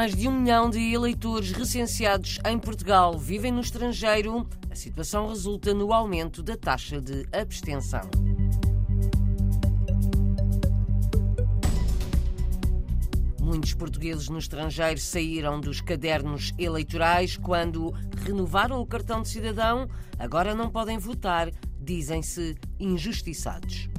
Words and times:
mais 0.00 0.16
de 0.16 0.26
um 0.26 0.40
milhão 0.40 0.70
de 0.70 0.94
eleitores 0.94 1.52
recenseados 1.52 2.38
em 2.48 2.58
Portugal 2.58 3.18
vivem 3.18 3.52
no 3.52 3.60
estrangeiro, 3.60 4.48
a 4.70 4.74
situação 4.74 5.28
resulta 5.28 5.74
no 5.74 5.92
aumento 5.92 6.42
da 6.42 6.56
taxa 6.56 7.02
de 7.02 7.26
abstenção. 7.30 8.08
Muitos 13.38 13.74
portugueses 13.74 14.30
no 14.30 14.38
estrangeiro 14.38 14.98
saíram 14.98 15.60
dos 15.60 15.82
cadernos 15.82 16.54
eleitorais 16.58 17.36
quando 17.36 17.90
renovaram 18.24 18.80
o 18.80 18.86
cartão 18.86 19.20
de 19.20 19.28
cidadão. 19.28 19.86
Agora 20.18 20.54
não 20.54 20.70
podem 20.70 20.96
votar, 20.96 21.50
dizem-se 21.78 22.56
injustiçados. 22.78 23.90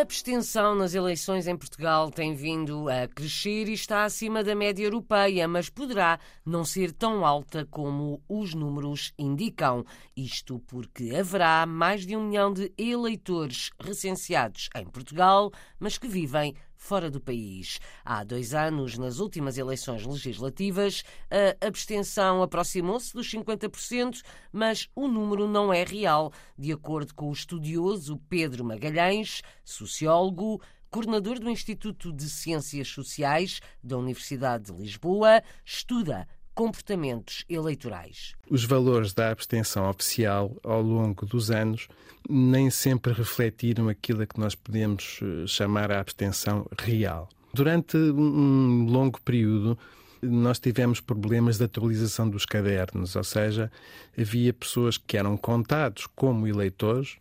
A 0.00 0.02
abstenção 0.02 0.74
nas 0.74 0.94
eleições 0.94 1.46
em 1.46 1.54
Portugal 1.54 2.10
tem 2.10 2.34
vindo 2.34 2.88
a 2.88 3.06
crescer 3.06 3.68
e 3.68 3.74
está 3.74 4.02
acima 4.02 4.42
da 4.42 4.54
média 4.54 4.82
europeia, 4.82 5.46
mas 5.46 5.68
poderá 5.68 6.18
não 6.42 6.64
ser 6.64 6.90
tão 6.90 7.26
alta 7.26 7.66
como 7.70 8.22
os 8.26 8.54
números 8.54 9.12
indicam. 9.18 9.84
Isto 10.16 10.58
porque 10.60 11.14
haverá 11.14 11.66
mais 11.66 12.06
de 12.06 12.16
um 12.16 12.28
milhão 12.28 12.50
de 12.50 12.72
eleitores 12.78 13.68
recenseados 13.78 14.70
em 14.74 14.86
Portugal, 14.86 15.52
mas 15.78 15.98
que 15.98 16.08
vivem 16.08 16.54
fora 16.80 17.10
do 17.10 17.20
país. 17.20 17.78
Há 18.04 18.24
dois 18.24 18.54
anos, 18.54 18.96
nas 18.96 19.18
últimas 19.18 19.58
eleições 19.58 20.04
legislativas, 20.04 21.04
a 21.30 21.66
abstenção 21.66 22.42
aproximou-se 22.42 23.12
dos 23.12 23.30
50%, 23.30 24.22
mas 24.50 24.88
o 24.96 25.06
número 25.06 25.46
não 25.46 25.72
é 25.72 25.84
real, 25.84 26.32
de 26.58 26.72
acordo 26.72 27.14
com 27.14 27.28
o 27.28 27.32
estudioso 27.32 28.18
Pedro 28.28 28.64
Magalhães, 28.64 29.42
sociólogo, 29.62 30.60
coordenador 30.90 31.38
do 31.38 31.50
Instituto 31.50 32.12
de 32.12 32.28
Ciências 32.28 32.88
Sociais 32.88 33.60
da 33.84 33.96
Universidade 33.96 34.72
de 34.72 34.72
Lisboa, 34.72 35.42
estuda 35.64 36.26
comportamentos 36.60 37.42
eleitorais. 37.48 38.34
Os 38.50 38.64
valores 38.64 39.14
da 39.14 39.30
abstenção 39.30 39.88
oficial 39.88 40.54
ao 40.62 40.82
longo 40.82 41.24
dos 41.24 41.50
anos 41.50 41.88
nem 42.28 42.68
sempre 42.68 43.14
refletiram 43.14 43.88
aquilo 43.88 44.20
a 44.20 44.26
que 44.26 44.38
nós 44.38 44.54
podemos 44.54 45.20
eh, 45.22 45.46
chamar 45.46 45.90
a 45.90 45.98
abstenção 45.98 46.66
real. 46.78 47.30
Durante 47.54 47.96
um 47.96 48.84
longo 48.84 49.18
período, 49.22 49.78
nós 50.20 50.58
tivemos 50.58 51.00
problemas 51.00 51.56
de 51.56 51.64
atualização 51.64 52.28
dos 52.28 52.44
cadernos, 52.44 53.16
ou 53.16 53.24
seja, 53.24 53.72
havia 54.14 54.52
pessoas 54.52 54.98
que 54.98 55.16
eram 55.16 55.38
contados 55.38 56.06
como 56.14 56.46
eleitores, 56.46 57.16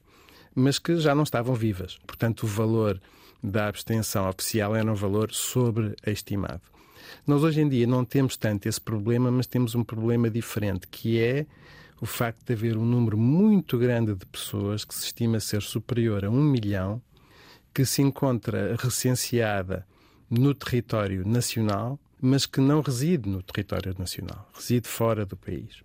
mas 0.54 0.80
que 0.80 0.98
já 0.98 1.16
não 1.16 1.24
estavam 1.24 1.56
vivas. 1.56 1.98
Portanto, 2.06 2.44
o 2.44 2.48
valor 2.48 3.02
da 3.42 3.70
abstenção 3.70 4.28
oficial 4.28 4.76
era 4.76 4.92
um 4.92 4.96
valor 4.96 5.32
sobreestimado. 5.32 6.60
Nós 7.26 7.44
hoje 7.44 7.62
em 7.62 7.70
dia 7.70 7.88
não 7.88 8.06
temos 8.06 8.38
tanto 8.38 8.68
esse 8.68 8.80
problema, 8.80 9.32
mas 9.32 9.48
temos 9.48 9.76
um 9.76 9.84
problema 9.84 10.30
diferente, 10.30 10.88
que 10.88 11.20
é 11.20 11.46
o 12.02 12.06
facto 12.06 12.46
de 12.46 12.54
haver 12.54 12.78
um 12.78 12.86
número 12.86 13.18
muito 13.18 13.78
grande 13.78 14.16
de 14.16 14.26
pessoas 14.26 14.86
que 14.86 14.96
se 14.96 15.06
estima 15.06 15.40
ser 15.40 15.62
superior 15.62 16.24
a 16.26 16.30
um 16.30 16.42
milhão, 16.42 17.02
que 17.74 17.86
se 17.86 18.02
encontra 18.02 18.76
recenseada 18.80 19.86
no 20.30 20.54
território 20.54 21.28
nacional, 21.28 22.00
mas 22.22 22.46
que 22.46 22.62
não 22.62 22.82
reside 22.82 23.30
no 23.30 23.42
território 23.42 23.96
nacional, 23.98 24.50
reside 24.54 24.88
fora 24.88 25.26
do 25.26 25.36
país 25.36 25.84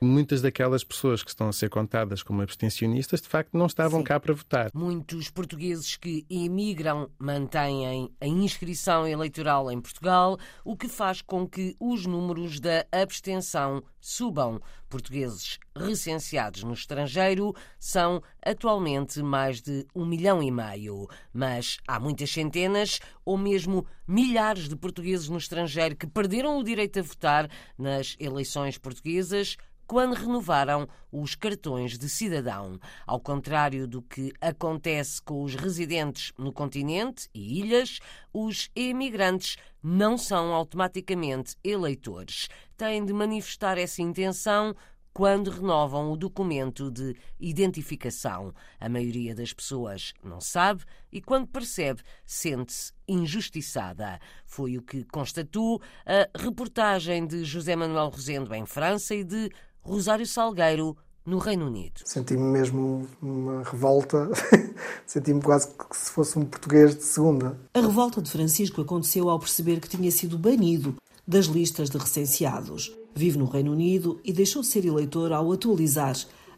muitas 0.00 0.42
daquelas 0.42 0.84
pessoas 0.84 1.22
que 1.22 1.30
estão 1.30 1.48
a 1.48 1.52
ser 1.52 1.68
contadas 1.68 2.22
como 2.22 2.42
abstencionistas, 2.42 3.20
de 3.20 3.28
facto, 3.28 3.56
não 3.56 3.66
estavam 3.66 4.00
Sim. 4.00 4.04
cá 4.04 4.20
para 4.20 4.34
votar. 4.34 4.70
Muitos 4.74 5.30
portugueses 5.30 5.96
que 5.96 6.24
emigram 6.28 7.10
mantêm 7.18 8.10
a 8.20 8.26
inscrição 8.26 9.06
eleitoral 9.06 9.70
em 9.70 9.80
Portugal, 9.80 10.38
o 10.64 10.76
que 10.76 10.88
faz 10.88 11.22
com 11.22 11.46
que 11.46 11.76
os 11.80 12.06
números 12.06 12.60
da 12.60 12.86
abstenção 12.92 13.82
subam. 14.00 14.60
Portugueses 14.88 15.58
recenseados 15.76 16.62
no 16.62 16.72
estrangeiro 16.72 17.54
são 17.78 18.22
atualmente 18.42 19.22
mais 19.22 19.60
de 19.60 19.86
um 19.94 20.06
milhão 20.06 20.42
e 20.42 20.50
meio. 20.50 21.06
Mas 21.32 21.76
há 21.86 22.00
muitas 22.00 22.30
centenas 22.30 22.98
ou 23.24 23.36
mesmo 23.36 23.86
milhares 24.06 24.66
de 24.66 24.74
portugueses 24.74 25.28
no 25.28 25.36
estrangeiro 25.36 25.94
que 25.94 26.06
perderam 26.06 26.58
o 26.58 26.64
direito 26.64 26.98
a 26.98 27.02
votar 27.02 27.50
nas 27.76 28.16
eleições 28.18 28.78
portuguesas 28.78 29.58
quando 29.88 30.12
renovaram 30.12 30.86
os 31.10 31.34
cartões 31.34 31.98
de 31.98 32.10
cidadão. 32.10 32.78
Ao 33.06 33.18
contrário 33.18 33.88
do 33.88 34.02
que 34.02 34.32
acontece 34.38 35.20
com 35.22 35.42
os 35.42 35.54
residentes 35.54 36.30
no 36.38 36.52
continente 36.52 37.26
e 37.34 37.58
ilhas, 37.58 37.98
os 38.30 38.68
emigrantes 38.76 39.56
não 39.82 40.18
são 40.18 40.52
automaticamente 40.52 41.56
eleitores. 41.64 42.48
Têm 42.76 43.02
de 43.02 43.14
manifestar 43.14 43.78
essa 43.78 44.02
intenção 44.02 44.76
quando 45.18 45.50
renovam 45.50 46.12
o 46.12 46.16
documento 46.16 46.92
de 46.92 47.16
identificação. 47.40 48.54
A 48.78 48.88
maioria 48.88 49.34
das 49.34 49.52
pessoas 49.52 50.12
não 50.22 50.40
sabe 50.40 50.84
e, 51.10 51.20
quando 51.20 51.48
percebe, 51.48 52.02
sente-se 52.24 52.92
injustiçada. 53.08 54.20
Foi 54.46 54.78
o 54.78 54.82
que 54.82 55.02
constatou 55.06 55.82
a 56.06 56.38
reportagem 56.40 57.26
de 57.26 57.44
José 57.44 57.74
Manuel 57.74 58.10
Rosendo 58.10 58.54
em 58.54 58.64
França 58.64 59.12
e 59.12 59.24
de 59.24 59.50
Rosário 59.82 60.26
Salgueiro, 60.26 60.96
no 61.28 61.38
Reino 61.38 61.66
Unido. 61.66 62.00
Senti-me 62.04 62.42
mesmo 62.42 63.06
uma 63.20 63.62
revolta, 63.62 64.30
senti-me 65.06 65.42
quase 65.42 65.68
que 65.68 65.96
se 65.96 66.10
fosse 66.10 66.38
um 66.38 66.44
português 66.44 66.96
de 66.96 67.04
segunda. 67.04 67.58
A 67.74 67.80
revolta 67.80 68.22
de 68.22 68.30
Francisco 68.30 68.80
aconteceu 68.80 69.28
ao 69.28 69.38
perceber 69.38 69.78
que 69.78 69.88
tinha 69.88 70.10
sido 70.10 70.38
banido 70.38 70.96
das 71.26 71.44
listas 71.44 71.90
de 71.90 71.98
recenseados. 71.98 72.96
Vive 73.14 73.36
no 73.36 73.44
Reino 73.44 73.72
Unido 73.72 74.18
e 74.24 74.32
deixou 74.32 74.62
de 74.62 74.68
ser 74.68 74.86
eleitor 74.86 75.32
ao 75.32 75.52
atualizar 75.52 76.16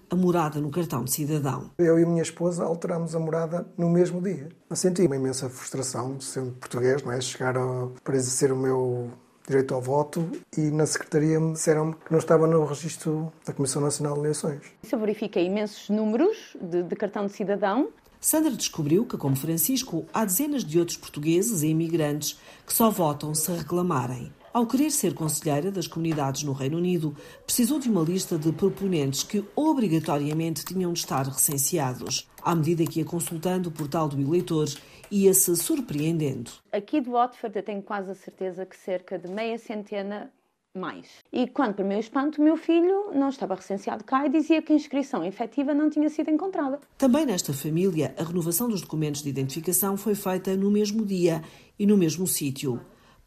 a 0.08 0.14
morada 0.16 0.60
no 0.60 0.70
cartão 0.70 1.04
de 1.04 1.12
cidadão. 1.12 1.70
Eu 1.78 1.98
e 1.98 2.04
a 2.04 2.06
minha 2.06 2.22
esposa 2.22 2.64
alteramos 2.64 3.14
a 3.14 3.18
morada 3.18 3.66
no 3.76 3.88
mesmo 3.88 4.20
dia. 4.20 4.48
Eu 4.68 4.76
senti 4.76 5.02
uma 5.02 5.16
imensa 5.16 5.48
frustração, 5.48 6.20
sendo 6.20 6.52
português, 6.52 7.02
não 7.02 7.12
é? 7.12 7.20
Chegar 7.20 7.56
ao, 7.56 7.92
para 8.04 8.16
exercer 8.16 8.52
o 8.52 8.56
meu 8.56 9.10
direito 9.46 9.74
ao 9.74 9.80
voto 9.80 10.30
e 10.56 10.70
na 10.70 10.86
Secretaria 10.86 11.40
me 11.40 11.52
disseram 11.52 11.92
que 11.92 12.10
não 12.10 12.18
estava 12.18 12.46
no 12.46 12.64
registro 12.64 13.32
da 13.44 13.52
Comissão 13.52 13.82
Nacional 13.82 14.14
de 14.14 14.20
Eleições. 14.20 14.60
Eu 14.90 14.98
verifiquei 14.98 15.46
imensos 15.46 15.88
números 15.88 16.56
de, 16.60 16.82
de 16.82 16.96
cartão 16.96 17.26
de 17.26 17.32
cidadão. 17.32 17.88
Sandra 18.20 18.50
descobriu 18.50 19.06
que, 19.06 19.16
como 19.16 19.34
Francisco, 19.34 20.06
há 20.12 20.24
dezenas 20.24 20.62
de 20.62 20.78
outros 20.78 20.98
portugueses 20.98 21.62
e 21.62 21.68
imigrantes 21.68 22.38
que 22.66 22.74
só 22.74 22.90
votam 22.90 23.34
se 23.34 23.50
reclamarem. 23.50 24.30
Ao 24.52 24.66
querer 24.66 24.90
ser 24.90 25.14
conselheira 25.14 25.70
das 25.70 25.86
comunidades 25.86 26.42
no 26.42 26.52
Reino 26.52 26.76
Unido, 26.76 27.14
precisou 27.46 27.78
de 27.78 27.88
uma 27.88 28.02
lista 28.02 28.36
de 28.36 28.50
proponentes 28.50 29.22
que 29.22 29.44
obrigatoriamente 29.54 30.64
tinham 30.64 30.92
de 30.92 30.98
estar 30.98 31.24
recenseados. 31.24 32.28
À 32.42 32.52
medida 32.52 32.84
que 32.84 32.98
ia 32.98 33.04
consultando 33.04 33.68
o 33.68 33.72
portal 33.72 34.08
do 34.08 34.20
eleitor, 34.20 34.66
ia-se 35.08 35.54
surpreendendo. 35.54 36.50
Aqui 36.72 37.00
de 37.00 37.08
Watford 37.08 37.56
eu 37.56 37.62
tenho 37.62 37.80
quase 37.80 38.10
a 38.10 38.14
certeza 38.16 38.66
que 38.66 38.76
cerca 38.76 39.16
de 39.16 39.30
meia 39.30 39.56
centena 39.56 40.32
mais. 40.76 41.06
E 41.32 41.46
quando, 41.46 41.74
para 41.74 41.84
o 41.84 41.88
meu 41.88 42.00
espanto, 42.00 42.40
o 42.40 42.44
meu 42.44 42.56
filho 42.56 43.12
não 43.14 43.28
estava 43.28 43.54
recenseado 43.54 44.02
cá 44.02 44.26
e 44.26 44.30
dizia 44.30 44.60
que 44.60 44.72
a 44.72 44.76
inscrição 44.76 45.24
efetiva 45.24 45.72
não 45.72 45.88
tinha 45.88 46.08
sido 46.08 46.28
encontrada. 46.28 46.80
Também 46.98 47.24
nesta 47.24 47.52
família, 47.52 48.16
a 48.18 48.24
renovação 48.24 48.68
dos 48.68 48.80
documentos 48.80 49.22
de 49.22 49.28
identificação 49.28 49.96
foi 49.96 50.16
feita 50.16 50.56
no 50.56 50.72
mesmo 50.72 51.06
dia 51.06 51.40
e 51.78 51.86
no 51.86 51.96
mesmo 51.96 52.26
sítio. 52.26 52.80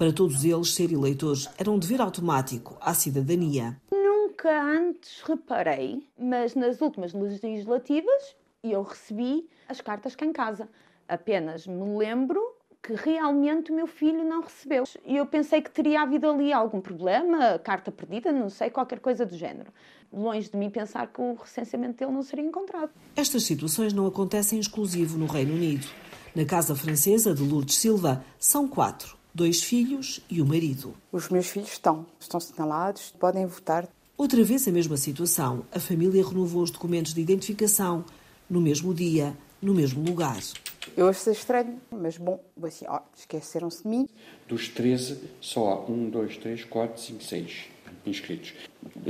Para 0.03 0.11
todos 0.11 0.43
eles, 0.43 0.73
ser 0.73 0.91
eleitores 0.91 1.47
era 1.57 1.71
um 1.71 1.79
dever 1.79 2.01
automático 2.01 2.75
à 2.81 2.93
cidadania. 2.93 3.79
Nunca 3.89 4.61
antes 4.61 5.21
reparei, 5.21 6.05
mas 6.19 6.55
nas 6.55 6.81
últimas 6.81 7.13
legislativas 7.13 8.35
eu 8.61 8.81
recebi 8.83 9.47
as 9.65 9.79
cartas 9.79 10.13
cá 10.13 10.25
em 10.25 10.33
casa. 10.33 10.67
Apenas 11.07 11.65
me 11.65 11.97
lembro 11.97 12.41
que 12.81 12.91
realmente 12.91 13.71
o 13.71 13.73
meu 13.73 13.87
filho 13.87 14.25
não 14.25 14.41
recebeu. 14.41 14.83
E 15.05 15.15
eu 15.15 15.25
pensei 15.25 15.61
que 15.61 15.71
teria 15.71 16.01
havido 16.01 16.29
ali 16.29 16.51
algum 16.51 16.81
problema, 16.81 17.57
carta 17.59 17.89
perdida, 17.89 18.29
não 18.33 18.49
sei, 18.49 18.69
qualquer 18.69 18.99
coisa 18.99 19.25
do 19.25 19.37
género. 19.37 19.71
Longe 20.11 20.51
de 20.51 20.57
mim 20.57 20.69
pensar 20.69 21.07
que 21.07 21.21
o 21.21 21.35
recenseamento 21.35 21.99
dele 21.99 22.11
não 22.11 22.23
seria 22.23 22.43
encontrado. 22.43 22.91
Estas 23.15 23.43
situações 23.43 23.93
não 23.93 24.05
acontecem 24.05 24.59
exclusivo 24.59 25.17
no 25.17 25.27
Reino 25.27 25.53
Unido. 25.53 25.87
Na 26.35 26.43
casa 26.43 26.75
francesa 26.75 27.33
de 27.33 27.41
Lourdes 27.41 27.77
Silva, 27.77 28.21
são 28.37 28.67
quatro: 28.67 29.22
dois 29.33 29.63
filhos 29.63 30.21
e 30.29 30.41
o 30.41 30.45
marido. 30.45 30.93
Os 31.11 31.29
meus 31.29 31.47
filhos 31.47 31.71
estão, 31.71 32.05
estão 32.19 32.39
sinalados, 32.39 33.13
podem 33.19 33.45
votar. 33.45 33.87
Outra 34.15 34.43
vez 34.43 34.67
a 34.67 34.71
mesma 34.71 34.95
situação. 34.95 35.65
A 35.71 35.79
família 35.79 36.25
renovou 36.25 36.61
os 36.61 36.71
documentos 36.71 37.13
de 37.13 37.21
identificação 37.21 38.05
no 38.49 38.61
mesmo 38.61 38.93
dia, 38.93 39.35
no 39.61 39.73
mesmo 39.73 40.03
lugar. 40.03 40.39
Eu 40.95 41.07
achei 41.07 41.33
estranho, 41.33 41.81
mas 41.89 42.17
bom, 42.17 42.39
assim, 42.61 42.85
ó, 42.87 42.99
esqueceram-se 43.17 43.83
de 43.83 43.89
mim. 43.89 44.07
Dos 44.47 44.67
13, 44.67 45.17
só 45.41 45.69
há 45.69 45.91
1, 45.91 46.09
2, 46.09 46.37
3, 46.37 46.65
4, 46.65 47.01
5, 47.01 47.23
6. 47.23 47.72
Inscritos. 48.05 48.53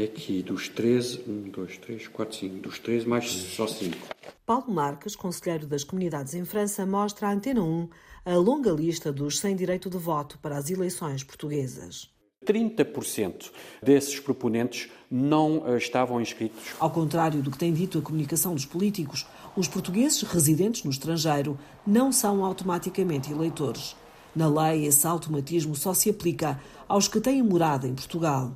Aqui 0.02 0.42
dos 0.42 0.70
13, 0.70 1.24
1, 1.28 1.50
2, 1.50 1.78
3, 1.78 2.08
4, 2.08 2.36
5, 2.38 2.56
dos 2.58 2.80
13 2.80 3.08
mais 3.08 3.30
só 3.30 3.68
5. 3.68 3.98
Paulo 4.46 4.72
Marques, 4.72 5.16
conselheiro 5.16 5.66
das 5.66 5.84
comunidades 5.84 6.34
em 6.34 6.44
França, 6.44 6.86
mostra 6.86 7.28
à 7.28 7.32
Antena 7.32 7.62
1 7.62 7.90
a 8.26 8.36
longa 8.36 8.72
lista 8.72 9.12
dos 9.12 9.40
sem 9.40 9.56
direito 9.56 9.90
de 9.90 9.98
voto 9.98 10.38
para 10.40 10.58
as 10.58 10.70
eleições 10.70 11.24
portuguesas. 11.24 12.14
30% 12.46 13.52
desses 13.82 14.20
proponentes 14.20 14.90
não 15.10 15.64
eh, 15.66 15.78
estavam 15.78 16.20
inscritos. 16.20 16.74
Ao 16.80 16.90
contrário 16.90 17.42
do 17.42 17.50
que 17.50 17.58
tem 17.58 17.74
dito 17.74 17.98
a 17.98 18.02
comunicação 18.02 18.54
dos 18.54 18.66
políticos, 18.66 19.26
os 19.56 19.68
portugueses 19.68 20.22
residentes 20.24 20.84
no 20.84 20.92
estrangeiro 20.92 21.58
não 21.86 22.12
são 22.12 22.44
automaticamente 22.44 23.32
eleitores. 23.32 23.96
Na 24.36 24.48
lei, 24.48 24.86
esse 24.86 25.06
automatismo 25.06 25.76
só 25.76 25.94
se 25.94 26.10
aplica 26.10 26.60
aos 26.88 27.08
que 27.08 27.22
têm 27.22 27.44
morada 27.44 27.88
em 27.88 27.94
Portugal. 27.94 28.52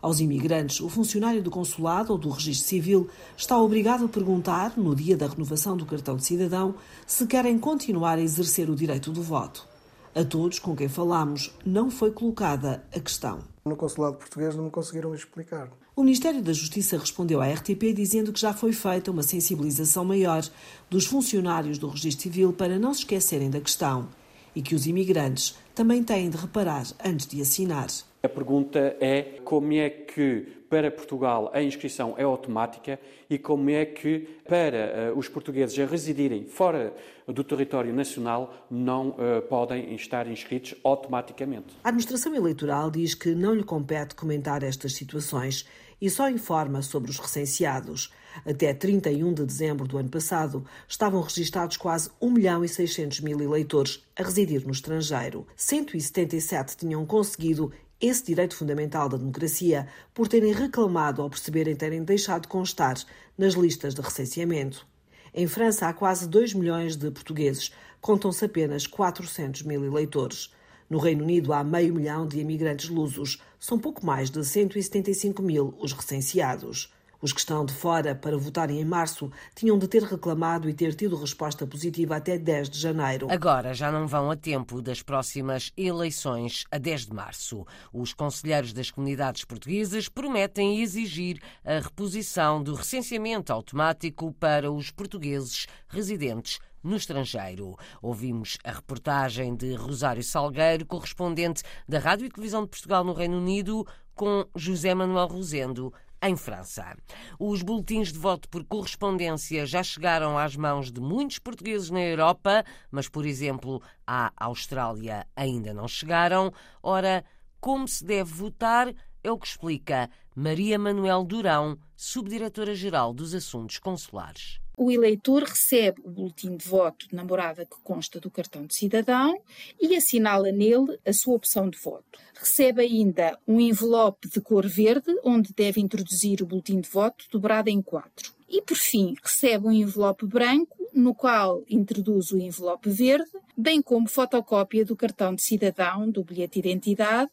Aos 0.00 0.20
imigrantes, 0.20 0.80
o 0.80 0.88
funcionário 0.88 1.42
do 1.42 1.50
consulado 1.50 2.12
ou 2.12 2.18
do 2.18 2.30
registro 2.30 2.68
civil 2.68 3.08
está 3.36 3.60
obrigado 3.60 4.04
a 4.04 4.08
perguntar, 4.08 4.74
no 4.76 4.94
dia 4.94 5.16
da 5.16 5.26
renovação 5.26 5.76
do 5.76 5.84
cartão 5.84 6.16
de 6.16 6.24
cidadão, 6.24 6.76
se 7.06 7.26
querem 7.26 7.58
continuar 7.58 8.18
a 8.18 8.22
exercer 8.22 8.70
o 8.70 8.76
direito 8.76 9.10
do 9.10 9.22
voto. 9.22 9.66
A 10.14 10.24
todos 10.24 10.58
com 10.58 10.74
quem 10.74 10.88
falamos 10.88 11.52
não 11.64 11.90
foi 11.90 12.10
colocada 12.10 12.84
a 12.94 13.00
questão. 13.00 13.40
No 13.64 13.76
consulado 13.76 14.16
português 14.16 14.54
não 14.54 14.64
me 14.64 14.70
conseguiram 14.70 15.14
explicar. 15.14 15.70
O 15.94 16.02
Ministério 16.02 16.40
da 16.40 16.52
Justiça 16.52 16.96
respondeu 16.96 17.40
à 17.40 17.48
RTP 17.48 17.92
dizendo 17.94 18.32
que 18.32 18.40
já 18.40 18.54
foi 18.54 18.72
feita 18.72 19.10
uma 19.10 19.22
sensibilização 19.22 20.04
maior 20.04 20.42
dos 20.88 21.06
funcionários 21.06 21.76
do 21.76 21.88
registro 21.88 22.22
civil 22.22 22.52
para 22.52 22.78
não 22.78 22.94
se 22.94 23.00
esquecerem 23.00 23.50
da 23.50 23.60
questão 23.60 24.08
e 24.54 24.62
que 24.62 24.74
os 24.74 24.86
imigrantes 24.86 25.56
também 25.74 26.02
têm 26.02 26.30
de 26.30 26.36
reparar 26.36 26.86
antes 27.04 27.26
de 27.26 27.40
assinar. 27.40 27.88
A 28.28 28.30
pergunta 28.30 28.94
é 29.00 29.40
como 29.42 29.72
é 29.72 29.88
que 29.88 30.46
para 30.68 30.90
Portugal 30.90 31.50
a 31.54 31.62
inscrição 31.62 32.14
é 32.18 32.24
automática 32.24 33.00
e 33.30 33.38
como 33.38 33.70
é 33.70 33.86
que 33.86 34.28
para 34.46 35.12
uh, 35.14 35.18
os 35.18 35.30
portugueses 35.30 35.78
a 35.78 35.86
residirem 35.86 36.44
fora 36.44 36.94
do 37.26 37.42
território 37.42 37.90
nacional 37.90 38.66
não 38.70 39.08
uh, 39.08 39.40
podem 39.48 39.94
estar 39.94 40.30
inscritos 40.30 40.74
automaticamente. 40.84 41.74
A 41.82 41.88
administração 41.88 42.34
eleitoral 42.34 42.90
diz 42.90 43.14
que 43.14 43.34
não 43.34 43.54
lhe 43.54 43.64
compete 43.64 44.14
comentar 44.14 44.62
estas 44.62 44.92
situações 44.92 45.66
e 45.98 46.10
só 46.10 46.28
informa 46.28 46.82
sobre 46.82 47.10
os 47.10 47.18
recenseados. 47.18 48.12
Até 48.46 48.74
31 48.74 49.32
de 49.32 49.46
dezembro 49.46 49.88
do 49.88 49.96
ano 49.96 50.10
passado, 50.10 50.64
estavam 50.86 51.22
registados 51.22 51.78
quase 51.78 52.10
1 52.20 52.30
milhão 52.30 52.62
e 52.62 52.68
600 52.68 53.20
mil 53.20 53.40
eleitores 53.40 54.04
a 54.14 54.22
residir 54.22 54.66
no 54.66 54.72
estrangeiro. 54.72 55.46
177 55.56 56.76
tinham 56.76 57.04
conseguido 57.06 57.72
esse 58.00 58.24
direito 58.24 58.56
fundamental 58.56 59.08
da 59.08 59.16
democracia 59.16 59.88
por 60.14 60.28
terem 60.28 60.52
reclamado 60.52 61.20
ao 61.20 61.28
perceberem 61.28 61.74
terem 61.74 62.04
deixado 62.04 62.42
de 62.42 62.48
constar 62.48 62.96
nas 63.36 63.54
listas 63.54 63.94
de 63.94 64.00
recenseamento. 64.00 64.86
Em 65.34 65.46
França 65.46 65.88
há 65.88 65.92
quase 65.92 66.28
2 66.28 66.54
milhões 66.54 66.96
de 66.96 67.10
portugueses, 67.10 67.72
contam-se 68.00 68.44
apenas 68.44 68.86
400 68.86 69.62
mil 69.62 69.84
eleitores. 69.84 70.52
No 70.88 70.98
Reino 70.98 71.24
Unido 71.24 71.52
há 71.52 71.62
meio 71.62 71.94
milhão 71.94 72.26
de 72.26 72.40
imigrantes 72.40 72.88
lusos, 72.88 73.42
são 73.58 73.78
pouco 73.78 74.06
mais 74.06 74.30
de 74.30 74.44
175 74.44 75.42
mil 75.42 75.74
os 75.78 75.92
recenseados. 75.92 76.92
Os 77.20 77.32
que 77.32 77.40
estão 77.40 77.64
de 77.64 77.74
fora 77.74 78.14
para 78.14 78.38
votarem 78.38 78.80
em 78.80 78.84
março 78.84 79.28
tinham 79.52 79.76
de 79.76 79.88
ter 79.88 80.04
reclamado 80.04 80.68
e 80.68 80.74
ter 80.74 80.94
tido 80.94 81.16
resposta 81.16 81.66
positiva 81.66 82.14
até 82.14 82.38
10 82.38 82.70
de 82.70 82.78
janeiro. 82.78 83.26
Agora 83.28 83.74
já 83.74 83.90
não 83.90 84.06
vão 84.06 84.30
a 84.30 84.36
tempo 84.36 84.80
das 84.80 85.02
próximas 85.02 85.72
eleições 85.76 86.64
a 86.70 86.78
10 86.78 87.06
de 87.06 87.14
março. 87.14 87.66
Os 87.92 88.12
conselheiros 88.12 88.72
das 88.72 88.92
comunidades 88.92 89.44
portuguesas 89.44 90.08
prometem 90.08 90.80
exigir 90.80 91.40
a 91.64 91.80
reposição 91.80 92.62
do 92.62 92.74
recenseamento 92.74 93.52
automático 93.52 94.32
para 94.34 94.70
os 94.70 94.92
portugueses 94.92 95.66
residentes 95.88 96.60
no 96.84 96.96
estrangeiro. 96.96 97.76
Ouvimos 98.00 98.58
a 98.62 98.70
reportagem 98.70 99.56
de 99.56 99.74
Rosário 99.74 100.22
Salgueiro, 100.22 100.86
correspondente 100.86 101.64
da 101.88 101.98
Rádio 101.98 102.26
e 102.26 102.30
Televisão 102.30 102.62
de 102.62 102.68
Portugal 102.68 103.02
no 103.02 103.12
Reino 103.12 103.38
Unido, 103.38 103.84
com 104.14 104.46
José 104.54 104.94
Manuel 104.94 105.26
Rosendo 105.26 105.92
em 106.22 106.36
França. 106.36 106.96
Os 107.38 107.62
boletins 107.62 108.12
de 108.12 108.18
voto 108.18 108.48
por 108.48 108.64
correspondência 108.64 109.64
já 109.66 109.82
chegaram 109.82 110.36
às 110.38 110.56
mãos 110.56 110.90
de 110.90 111.00
muitos 111.00 111.38
portugueses 111.38 111.90
na 111.90 112.00
Europa, 112.00 112.64
mas, 112.90 113.08
por 113.08 113.24
exemplo, 113.24 113.82
à 114.06 114.32
Austrália 114.36 115.26
ainda 115.36 115.72
não 115.72 115.86
chegaram. 115.86 116.52
Ora, 116.82 117.24
como 117.60 117.86
se 117.88 118.04
deve 118.04 118.32
votar 118.32 118.92
é 119.22 119.30
o 119.30 119.38
que 119.38 119.46
explica 119.46 120.10
Maria 120.34 120.78
Manuel 120.78 121.24
Durão, 121.24 121.78
subdiretora-geral 121.96 123.12
dos 123.12 123.34
Assuntos 123.34 123.78
Consulares 123.78 124.60
o 124.78 124.92
eleitor 124.92 125.42
recebe 125.42 126.00
o 126.04 126.10
boletim 126.10 126.56
de 126.56 126.64
voto 126.64 127.08
de 127.08 127.14
namorada 127.16 127.66
que 127.66 127.76
consta 127.82 128.20
do 128.20 128.30
cartão 128.30 128.64
de 128.64 128.76
cidadão 128.76 129.36
e 129.80 129.96
assinala 129.96 130.52
nele 130.52 131.00
a 131.04 131.12
sua 131.12 131.34
opção 131.34 131.68
de 131.68 131.76
voto. 131.76 132.20
Recebe 132.38 132.82
ainda 132.82 133.36
um 133.46 133.60
envelope 133.60 134.28
de 134.28 134.40
cor 134.40 134.64
verde, 134.68 135.12
onde 135.24 135.52
deve 135.52 135.80
introduzir 135.80 136.40
o 136.40 136.46
boletim 136.46 136.80
de 136.80 136.88
voto 136.88 137.24
dobrado 137.32 137.68
em 137.68 137.82
quatro. 137.82 138.32
E, 138.48 138.62
por 138.62 138.76
fim, 138.76 139.16
recebe 139.20 139.66
um 139.66 139.72
envelope 139.72 140.24
branco, 140.24 140.76
no 140.94 141.12
qual 141.12 141.64
introduz 141.68 142.30
o 142.30 142.38
envelope 142.38 142.88
verde, 142.88 143.30
bem 143.56 143.82
como 143.82 144.08
fotocópia 144.08 144.84
do 144.84 144.94
cartão 144.94 145.34
de 145.34 145.42
cidadão, 145.42 146.08
do 146.08 146.22
bilhete 146.22 146.62
de 146.62 146.68
identidade, 146.68 147.30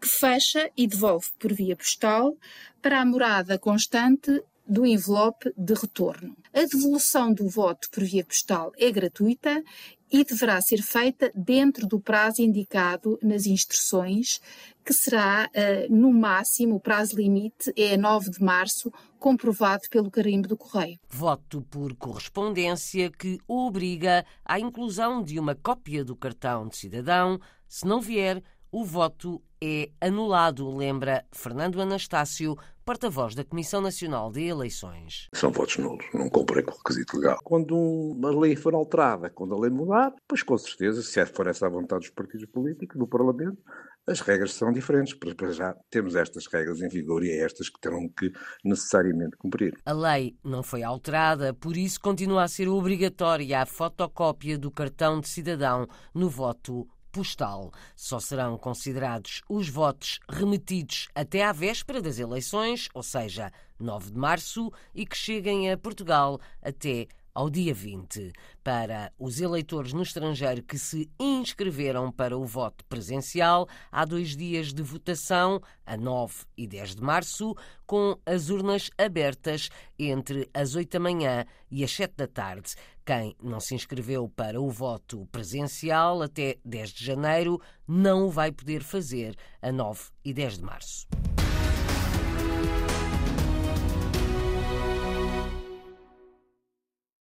que 0.00 0.08
fecha 0.08 0.70
e 0.76 0.86
devolve 0.86 1.30
por 1.38 1.52
via 1.52 1.76
postal 1.76 2.36
para 2.80 3.00
a 3.00 3.06
morada 3.06 3.58
constante 3.58 4.42
do 4.68 4.84
envelope 4.84 5.52
de 5.56 5.74
retorno. 5.74 6.36
A 6.52 6.62
devolução 6.62 7.32
do 7.32 7.48
voto 7.48 7.88
por 7.90 8.02
via 8.02 8.24
postal 8.24 8.72
é 8.76 8.90
gratuita 8.90 9.62
e 10.10 10.24
deverá 10.24 10.60
ser 10.60 10.82
feita 10.82 11.32
dentro 11.34 11.86
do 11.86 12.00
prazo 12.00 12.42
indicado 12.42 13.18
nas 13.22 13.46
instruções, 13.46 14.40
que 14.84 14.92
será, 14.92 15.50
uh, 15.50 15.92
no 15.92 16.12
máximo, 16.12 16.76
o 16.76 16.80
prazo 16.80 17.16
limite 17.16 17.72
é 17.76 17.96
9 17.96 18.30
de 18.30 18.42
março, 18.42 18.92
comprovado 19.18 19.82
pelo 19.90 20.10
carimbo 20.10 20.46
do 20.46 20.56
correio. 20.56 20.98
Voto 21.08 21.62
por 21.62 21.94
correspondência 21.96 23.10
que 23.10 23.38
obriga 23.48 24.24
à 24.44 24.60
inclusão 24.60 25.22
de 25.22 25.40
uma 25.40 25.56
cópia 25.56 26.04
do 26.04 26.14
cartão 26.14 26.68
de 26.68 26.76
cidadão. 26.76 27.40
Se 27.66 27.84
não 27.84 28.00
vier, 28.00 28.42
o 28.70 28.84
voto 28.84 29.42
é 29.62 29.90
anulado, 30.00 30.74
lembra 30.74 31.24
Fernando 31.32 31.80
Anastácio, 31.80 32.56
porta-voz 32.84 33.34
da 33.34 33.44
Comissão 33.44 33.80
Nacional 33.80 34.30
de 34.30 34.42
Eleições. 34.44 35.28
São 35.34 35.50
votos 35.50 35.78
nulos, 35.78 36.06
não 36.14 36.28
cumprem 36.28 36.64
com 36.64 36.72
o 36.72 36.76
requisito 36.76 37.16
legal. 37.16 37.38
Quando 37.42 37.76
uma 37.76 38.30
lei 38.30 38.54
for 38.54 38.74
alterada, 38.74 39.30
quando 39.30 39.54
a 39.54 39.60
lei 39.60 39.70
mudar, 39.70 40.12
pois 40.28 40.42
com 40.42 40.56
certeza, 40.56 41.02
se 41.02 41.24
for 41.26 41.46
essa 41.46 41.66
a 41.66 41.70
vontade 41.70 42.02
dos 42.02 42.10
partidos 42.10 42.46
políticos, 42.46 42.96
do 42.96 43.06
Parlamento, 43.06 43.58
as 44.06 44.20
regras 44.20 44.54
serão 44.54 44.72
diferentes. 44.72 45.14
Para 45.14 45.50
já 45.50 45.74
temos 45.90 46.14
estas 46.14 46.46
regras 46.46 46.80
em 46.80 46.88
vigor 46.88 47.24
e 47.24 47.30
é 47.30 47.44
estas 47.44 47.68
que 47.68 47.80
terão 47.80 48.08
que 48.08 48.32
necessariamente 48.64 49.36
cumprir. 49.36 49.76
A 49.84 49.92
lei 49.92 50.36
não 50.44 50.62
foi 50.62 50.82
alterada, 50.82 51.52
por 51.52 51.76
isso 51.76 52.00
continua 52.00 52.44
a 52.44 52.48
ser 52.48 52.68
obrigatória 52.68 53.60
a 53.60 53.66
fotocópia 53.66 54.56
do 54.58 54.70
cartão 54.70 55.20
de 55.20 55.28
cidadão 55.28 55.88
no 56.14 56.28
voto 56.28 56.86
postal. 57.16 57.72
Só 57.96 58.20
serão 58.20 58.58
considerados 58.58 59.40
os 59.48 59.70
votos 59.70 60.20
remetidos 60.28 61.08
até 61.14 61.42
à 61.42 61.50
véspera 61.50 62.02
das 62.02 62.18
eleições, 62.18 62.90
ou 62.92 63.02
seja, 63.02 63.50
9 63.80 64.10
de 64.10 64.18
março, 64.18 64.70
e 64.94 65.06
que 65.06 65.16
cheguem 65.16 65.72
a 65.72 65.78
Portugal 65.78 66.38
até 66.60 67.08
ao 67.36 67.50
dia 67.50 67.74
20. 67.74 68.32
Para 68.64 69.12
os 69.18 69.42
eleitores 69.42 69.92
no 69.92 70.02
estrangeiro 70.02 70.62
que 70.62 70.78
se 70.78 71.10
inscreveram 71.20 72.10
para 72.10 72.36
o 72.36 72.46
voto 72.46 72.82
presencial, 72.86 73.68
há 73.92 74.06
dois 74.06 74.34
dias 74.34 74.72
de 74.72 74.82
votação, 74.82 75.60
a 75.84 75.98
9 75.98 76.46
e 76.56 76.66
10 76.66 76.96
de 76.96 77.02
março, 77.02 77.54
com 77.86 78.18
as 78.24 78.48
urnas 78.48 78.88
abertas 78.96 79.68
entre 79.98 80.48
as 80.54 80.74
8 80.74 80.90
da 80.90 80.98
manhã 80.98 81.44
e 81.70 81.84
as 81.84 81.90
7 81.92 82.14
da 82.16 82.26
tarde. 82.26 82.74
Quem 83.04 83.36
não 83.42 83.60
se 83.60 83.74
inscreveu 83.74 84.30
para 84.34 84.58
o 84.58 84.70
voto 84.70 85.28
presencial 85.30 86.22
até 86.22 86.56
10 86.64 86.90
de 86.90 87.04
janeiro 87.04 87.60
não 87.86 88.24
o 88.26 88.30
vai 88.30 88.50
poder 88.50 88.82
fazer 88.82 89.36
a 89.60 89.70
9 89.70 90.04
e 90.24 90.32
10 90.32 90.56
de 90.56 90.64
março. 90.64 91.06